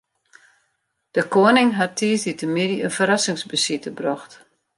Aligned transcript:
De 1.15 1.23
koaning 1.35 1.71
hat 1.81 1.93
tiisdeitemiddei 1.99 2.79
in 2.87 2.95
ferrassingsbesite 2.97 3.89
brocht. 3.99 4.33